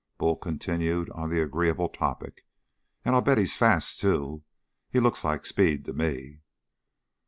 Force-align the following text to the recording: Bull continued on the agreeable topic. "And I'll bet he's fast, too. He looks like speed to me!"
Bull 0.17 0.35
continued 0.35 1.11
on 1.11 1.29
the 1.29 1.43
agreeable 1.43 1.87
topic. 1.87 2.43
"And 3.05 3.13
I'll 3.13 3.21
bet 3.21 3.37
he's 3.37 3.55
fast, 3.55 3.99
too. 3.99 4.41
He 4.89 4.99
looks 4.99 5.23
like 5.23 5.45
speed 5.45 5.85
to 5.85 5.93
me!" 5.93 6.39